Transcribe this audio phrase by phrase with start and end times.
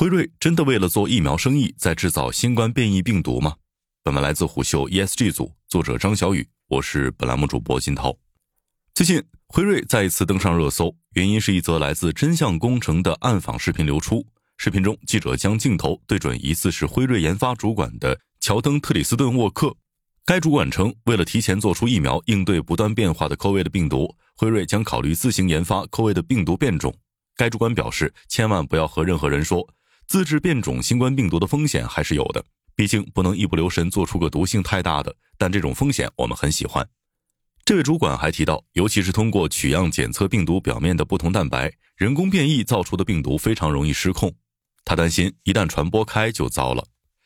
[0.00, 3.56] 辉瑞真的为了做疫苗生意在制造新冠变异病毒吗？
[4.04, 8.16] 本文来自虎嗅 ESG 组，作者张小雨，我是本栏目主播金涛。
[8.94, 14.24] 最近，辉瑞再一次登上热搜，原因是一则来自真相工程的暗访视频流出。
[14.56, 19.74] 视频中，记者将镜头对准疑似是辉瑞研发主管的乔登特里斯顿沃克。
[20.24, 26.94] 该主管称，为了提前做出疫苗应对不断变化的 COVID 的病毒，辉瑞将考虑自行研发 COVID 的病毒变种。
[27.34, 29.68] 该主管表示，千万不要和任何人说。
[30.08, 32.42] 自制变种新冠病毒的风险还是有的，
[32.74, 35.14] 毕竟不能一不留神做出个毒性太大的。
[35.36, 36.88] 但这种风险我们很喜欢。
[37.62, 44.34] 这位主管还提到，尤其是通过取样检测病毒表面的不同蛋白，人工变异造出的病毒非常容易失控。
[44.82, 46.82] 他担心一旦传播开就糟了。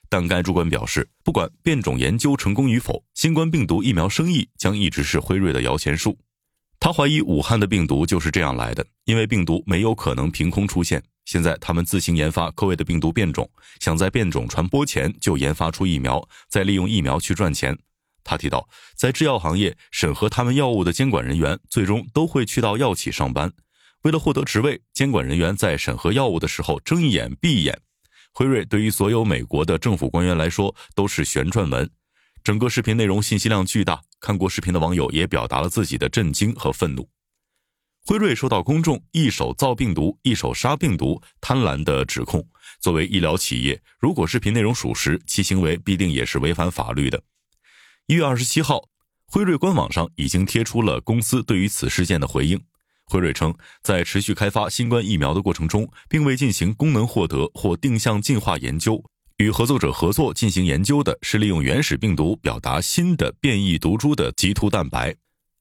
[0.08, 6.18] 但该主管表示，不管变种研究成功与否，新冠病毒疫苗生意将一直是辉瑞的摇钱树。
[6.84, 11.00] 他怀疑武汉的病毒就是这样来的，因为病毒没有可能凭空出现。
[11.24, 17.78] 现在他们自行研发科威的病毒变种，想在变种传播前就研发出疫苗，再利用疫苗去赚钱。
[18.24, 23.52] 他提到，在制药行业审核他们药物的监管人员，最终都会去到药企上班。
[24.02, 27.80] 为了获得职位，监管人员在审核药物的时候睁一眼闭一眼。
[28.32, 31.88] 辉瑞对于所有美国的政府官员来说都是旋转门。
[32.42, 37.06] 整个视频内容信息量巨大，看过视频的网友也表达了自己的震惊和愤怒。
[38.06, 42.44] 辉瑞受到公众一手造病毒、一手杀病毒、贪婪的指控。
[42.80, 47.22] 作为医疗企业，如果视频内容属实，其行为必定也是违反法律的。
[48.06, 48.88] 一月二十七号，
[49.26, 52.60] 辉瑞官网上已经贴出了公司对于此事件的回应。
[53.06, 59.04] 辉瑞称，在持续开发新冠疫苗的过程中，并未进行功能获得或定向进化研究。
[59.42, 65.14] 与合作者合作进行研究的是利用原始病毒表达新的变异毒株的棘突蛋白。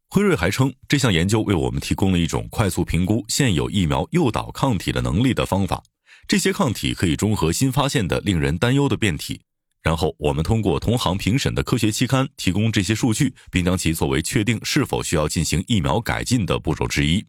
[0.08, 5.82] 辉瑞还称，这项研究为我们提供了一种快速评估现有疫苗诱导抗体的能力的方法。
[6.28, 9.42] 这些抗体可以中和新发现的令人担忧的变体。
[9.82, 17.26] 然后，我们通过同行评审的科学期刊提供这些数据，并将其作为确定是否需要进行疫苗改进的步骤之一。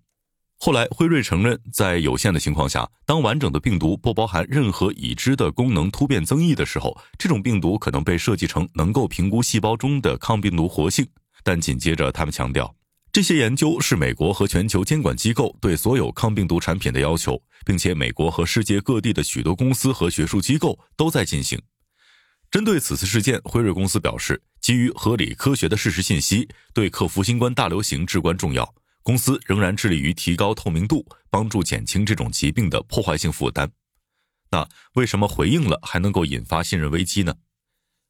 [0.65, 11.05] 后来，辉瑞承认，在有限的情况下，当完整的病毒不包含任何已知的功能突变增益的时候，这种病毒可能被设计成能够评估细胞中的抗病毒活性。
[11.43, 12.73] 但紧接着，他们强调，
[13.11, 21.61] 这些研究是美国和全球监管机构对所有抗病毒产品的要求，并且美国和世界各地的许多公司和学术机构都在进行。
[22.53, 28.73] 针对此次事件，辉瑞公司表示，基于合理科学的事实信息，对克服新冠大流行至关重要。
[29.03, 33.71] 公司仍然致力于提高透明度，帮助减轻这种疾病的破坏性负担。
[34.51, 37.35] 那为什么回应了还能够引发信任危机呢？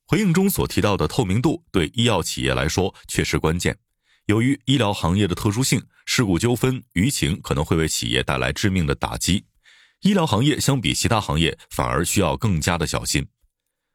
[0.07, 3.79] 回应中所提到的透明度对医药企业来说确实关键。
[4.27, 9.47] 由于医疗行业的特殊性，事故纠纷、舆情可能会为企业带来致命的打击。
[10.03, 13.27] 医疗行业相比其他行业反而需要更加的小心。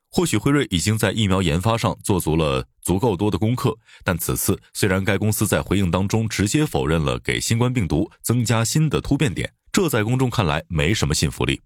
[0.10, 11.62] 或许辉瑞已经在疫苗研发上做足了足够多的功课，但此次虽然该公司在回应当中直接否认了给新冠病毒增加新的突变点，这在公众看来没什么信服力。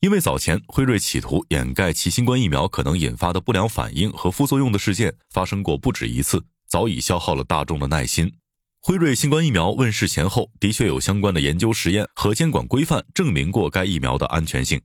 [0.00, 8.32] 因为早前辉瑞企图掩盖其新冠疫苗可能引发的不良反应和副作用的事件发生过不止一次，早已消耗了大众的耐心。
[8.80, 14.80] 辉瑞新冠疫苗问世前后，的确有相关的研究实验和监管规范证明过该疫苗的安全性。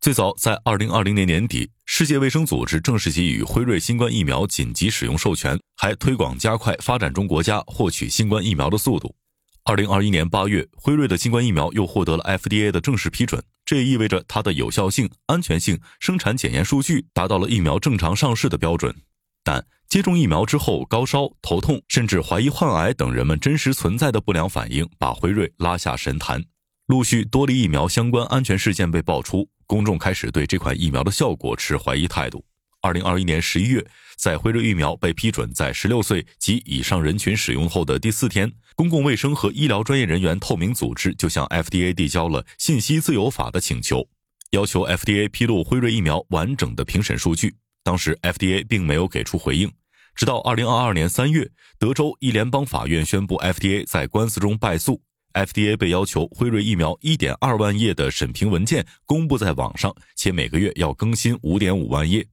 [0.00, 9.16] 最早在二零二零年年底，世界卫生组织正式给予辉瑞新冠疫苗紧急使用授权，还推广加快发展中国家获取新冠疫苗的速度。
[9.64, 18.94] 二零二一年八月，辉瑞的新冠疫苗又获得了 FDA 的正式批准，这也意味着它的有效性、安全性、生产检验数据达到了疫苗正常上市的标准。
[19.42, 26.44] 但接种疫苗之后，高烧、头痛，甚至怀疑患癌等人们真实存在的不良反应，把辉瑞拉下神坛。
[26.88, 32.42] 陆续多例疫苗相关安全事件被爆出，公众开始对这款疫苗的效果持怀疑态度。
[32.80, 44.08] 二零二一年十一月，在辉瑞疫苗被批准在十六岁及以上人群使用后的第四天，公共卫生和医疗专业人员透明组织就向 FDA 递交了信息自由法的请求，
[44.52, 47.54] 要求 FDA 披露辉瑞疫苗完整的评审数据。
[47.84, 49.70] 当时 FDA 并没有给出回应，
[50.14, 55.02] 直到二零二二年三月，德州一联邦法院宣布 FDA 在官司中败诉
[55.32, 62.26] ，FDA 被要求辉瑞疫苗一点二万页的审评文件公布在网上，且每个月要更新五点五万页。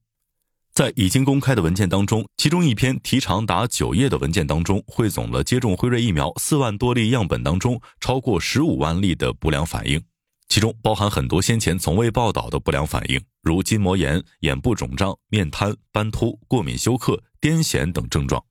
[0.72, 10.02] 在已经公开的文件当中，其中一篇提长达九页的文件当中，汇总了接种辉瑞疫苗四万多例样本当中超过十五万例的不良反应，
[10.50, 18.44] 其中包含很多先前从未报道的不良反应，如筋膜炎、眼部肿胀、面瘫、斑秃、过敏休克、癫痫等症状。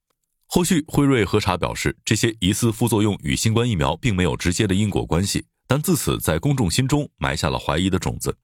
[0.47, 8.37] 后续辉瑞核查表示，这些疑似副作用与新冠疫苗并没有直接的因果关系，但自此在公众心中埋下了怀疑的种子。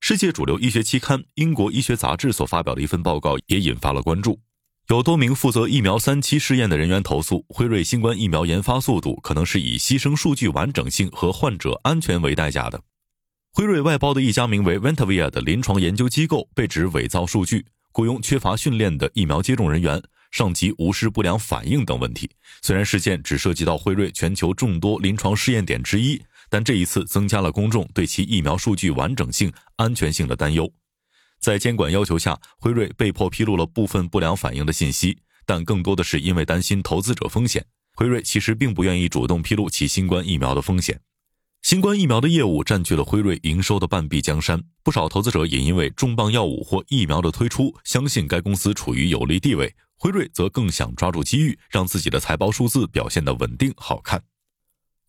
[0.00, 4.38] 世界主流医学期刊《英国医学杂志》所发表的一份报告也引发了关注。
[4.88, 12.80] 有多名负责疫苗三期试验的人员投诉，辉瑞新冠疫苗研发速度可能是以牺牲数据完整性和患者安全为代价的。
[13.50, 20.02] 辉瑞外包的一家名为 Ventavia 的临床研究机构被指伪造数据，雇佣缺乏训练的疫苗接种人员，
[20.34, 22.28] 上级无视不良反应等问题。
[22.60, 26.20] 虽然事件只涉及到辉瑞全球众多临床试验点之一，
[26.50, 30.68] 但这一次增加了公众对其疫苗数据完整性、安全性的担忧。
[31.38, 35.16] 在监管要求下，辉瑞被迫披露了部分不良反应的信息，
[35.46, 37.64] 但更多的是因为担心投资者风险。
[37.94, 41.00] 辉瑞其实并不愿意主动披露其新冠疫苗的风险。
[41.62, 49.72] 新冠疫苗的业务占据了辉瑞营收的半壁江山，不少投资者也因为重磅药物或疫苗的推出，相信该公司处于有利地位。
[50.04, 54.22] 辉瑞则更想抓住机遇，让自己的财报数字表现得稳定好看。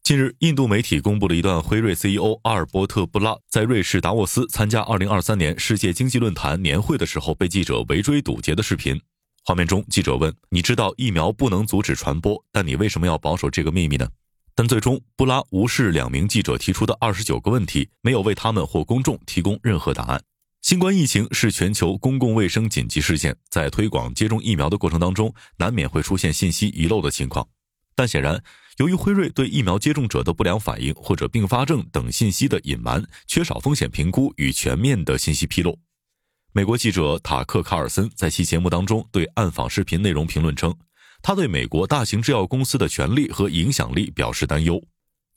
[0.01, 8.97] 近日，印度媒体公布了一段辉瑞 CEO 阿尔伯特·布拉在瑞士达沃斯参加2023年世界经济论坛年会的时候被记者围追堵截的视频。
[9.43, 14.07] 画面中，记者问：“你知道疫苗不能阻止传播，但你为什么要保守这个秘密呢？”
[14.55, 20.23] 但最终，布拉无视两名记者提出的29个问题，没有为他们或公众提供任何答案。
[20.65, 27.47] 新冠疫情是全球公共卫生紧急事件，在推广接种疫苗的过程当中，难免会出现信息遗漏的情况。
[27.95, 28.43] 但显然，
[28.77, 35.77] 由于辉瑞对疫苗接种者的不良反应或者并发症等信息的隐瞒，缺少风险评估与全面的信息披露。
[36.51, 40.75] 美国记者塔克·卡尔森在其节目当中对暗访视频内容评论称，
[41.21, 44.83] 他对美国大型制药公司的权力和影响力表示担忧。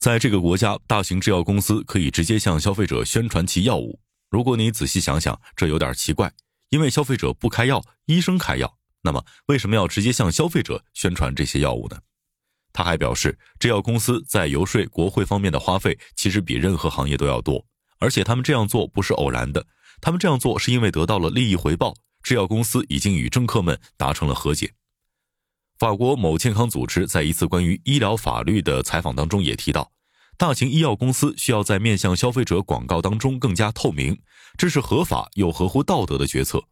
[0.00, 4.00] 在这个国家，大型制药公司可以直接向消费者宣传其药物。
[4.30, 6.32] 如果你仔细想想，这有点奇怪，
[6.68, 11.98] 因为消费者不开药，医生开药，那么为什么要直接向消费者宣传这些药物呢？
[12.72, 17.64] 他还表示，制药公司在游说国会方面的花费其实比任何行业都要多，
[17.98, 19.66] 而且他们这样做不是偶然的，
[20.00, 21.94] 他们这样做是因为得到了利益回报。
[22.22, 24.74] 制药公司已经与政客们达成了和解。
[25.78, 29.90] 法国某健康组织在一次关于医疗法律的采访当中也提到，
[30.38, 34.16] 大型医药公司需要在面向消费者广告当中更加透明，
[34.56, 36.62] 这是合法又合乎道德的决策。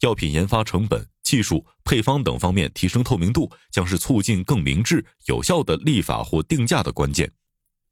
[0.00, 1.08] 药品研发成本。
[1.22, 7.32] 技术、配方等方面提升透明度，将是促进更明智、有效的立法或定价的关键。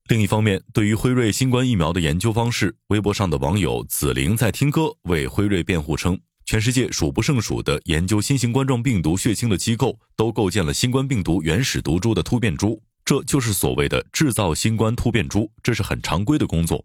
[0.09, 12.83] 另一方面，对于辉瑞新冠疫苗的研究方式，微博上的网友紫菱在听歌为辉瑞辩护称，全世界数不胜数的研究新型冠状病毒血清的机构都构建了新冠病毒原始毒株的突变株，
[13.13, 16.83] 这就是所谓的制造新冠突变株，这是很常规的工作。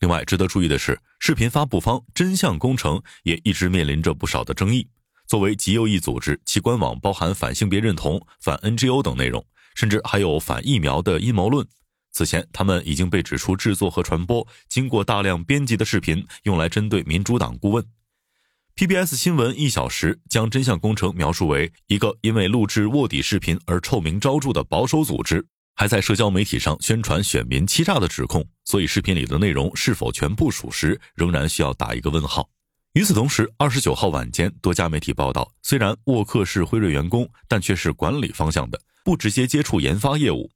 [0.00, 4.88] 另外，值得注意的是，视频发布方真相工程也一直面临着不少的争议。
[5.28, 9.46] 作为极右翼组织，其官网包含反性别认同、反 NGO 等内容，
[9.76, 11.64] 甚至还有反疫苗的阴谋论。
[12.10, 17.86] 此前，他们已经被指出制作和传播经过大量编辑的视频，用来针对民主党顾问。
[18.74, 25.46] PBS 新闻一小时将真相工程描述为一个因为录制卧底视频而臭名昭著的保守组织，
[25.78, 28.44] 还在社交媒体上宣传选民欺诈的指控。
[28.64, 32.50] 所以，视频里的内容是否全部属实，仍然需要打一个问号。
[32.94, 40.50] 与此同时，二十九号晚间，多家媒体报道，虽然沃克是辉瑞员工，但却是管理方向的，不直接接触研发业务。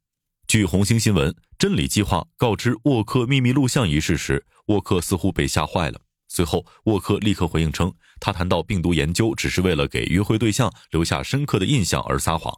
[0.49, 6.01] 据红星新闻，真理计划告知沃克秘密录像一事时，沃克似乎被吓坏了。
[6.27, 12.53] 随后，沃克立刻回应称，他谈到病毒研究只是为了给约会对象留下深刻的印象而撒谎。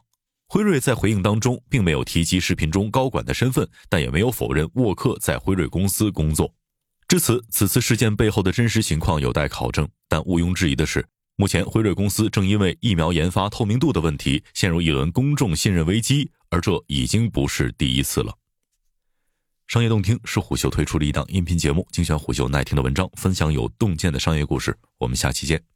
[0.55, 6.49] 辉瑞在回应当中并没有提及视频中高管的身份，但也没有否认沃克在辉瑞公司工作。
[7.09, 9.85] 至此，此次事件背后的真实情况有待考证。
[10.07, 18.33] 但毋庸置疑的是，目前辉瑞公司正因为疫苗研发透明度的问题，陷入一轮公众信任危机，而这已经不是第一次了。
[19.67, 24.73] 商业洞听是虎嗅推出的一档音频节目，精选虎嗅耐听的文章，分享有洞见的商业故事。
[24.99, 25.74] 我们下期见。